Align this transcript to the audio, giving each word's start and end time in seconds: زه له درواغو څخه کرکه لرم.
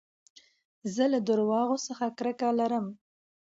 زه 0.93 1.03
له 1.13 1.19
درواغو 1.27 1.77
څخه 1.87 2.05
کرکه 2.17 2.47
لرم. 2.59 2.85